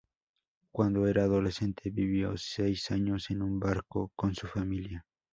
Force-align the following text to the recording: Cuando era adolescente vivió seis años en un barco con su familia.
Cuando 0.71 1.05
era 1.05 1.25
adolescente 1.25 1.91
vivió 1.91 2.33
seis 2.35 2.89
años 2.89 3.29
en 3.29 3.43
un 3.43 3.59
barco 3.59 4.11
con 4.15 4.33
su 4.33 4.47
familia. 4.47 5.05